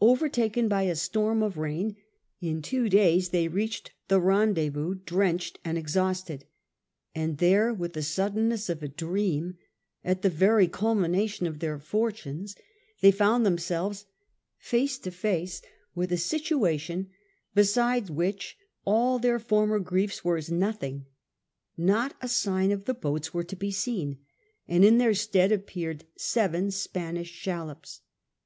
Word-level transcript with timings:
Over 0.00 0.30
taken 0.30 0.66
by 0.66 0.84
a 0.84 0.94
storm 0.96 1.42
of 1.42 1.58
rain, 1.58 1.96
in 2.40 2.62
two 2.62 2.88
days 2.88 3.28
they 3.28 3.48
reached 3.48 3.92
the 4.08 4.18
rendezvous 4.18 4.94
drenched 5.04 5.58
and 5.62 5.76
exhausted,— 5.76 6.46
and 7.14 7.36
there, 7.36 7.74
with 7.74 7.92
the 7.92 8.02
suddenness 8.02 8.70
of 8.70 8.82
a 8.82 8.88
dream, 8.88 9.58
at 10.02 10.22
the 10.22 10.30
very 10.30 10.68
culmination 10.68 11.46
of 11.46 11.58
their 11.58 11.78
fortunes, 11.78 12.56
they 13.02 13.10
found 13.10 13.44
themselves 13.44 14.06
face 14.56 14.96
to 15.00 15.10
face 15.10 15.60
with 15.94 16.10
a 16.10 16.14
situa 16.14 16.80
tion 16.80 17.10
beside 17.54 18.08
which 18.08 18.56
all 18.86 19.18
their 19.18 19.38
former 19.38 19.80
griefs 19.80 20.24
were 20.24 20.38
as 20.38 20.50
nothing. 20.50 21.04
Not 21.76 22.16
a 22.22 22.28
sign 22.28 22.72
of 22.72 22.86
the 22.86 22.94
boats 22.94 23.34
was 23.34 23.44
to 23.48 23.56
be 23.56 23.70
seen, 23.70 24.16
and 24.66 24.82
in 24.82 24.96
their 24.96 25.12
stead 25.12 25.52
appeared 25.52 26.06
seven 26.16 26.70
Spanish 26.70 27.28
shallops. 27.28 28.00